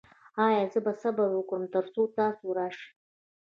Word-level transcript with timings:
ایا 0.45 0.61
زه 0.73 0.79
صبر 1.01 1.27
وکړم 1.33 1.63
تر 1.73 1.85
څو 1.93 2.01
تاسو 2.17 2.45
راشئ؟ 2.57 2.87